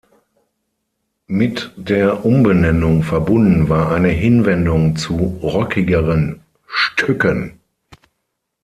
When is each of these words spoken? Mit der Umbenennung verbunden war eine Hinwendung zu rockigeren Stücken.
Mit 1.27 1.73
der 1.77 2.25
Umbenennung 2.25 3.03
verbunden 3.03 3.69
war 3.69 3.91
eine 3.91 4.07
Hinwendung 4.09 4.95
zu 4.95 5.15
rockigeren 5.43 6.41
Stücken. 6.65 7.59